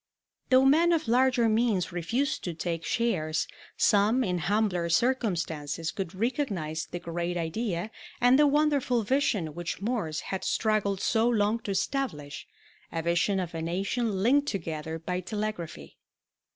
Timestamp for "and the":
8.19-8.47